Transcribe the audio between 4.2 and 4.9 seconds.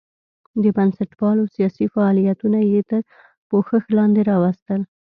راوستل.